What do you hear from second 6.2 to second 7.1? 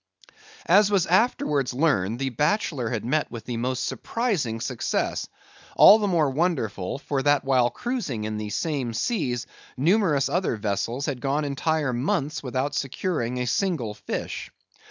wonderful,